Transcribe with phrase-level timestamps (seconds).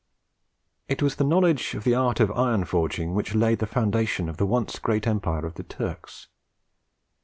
[0.87, 4.37] It was the knowledge of the art of iron forging which laid the foundation of
[4.37, 6.27] the once great empire of the Turks.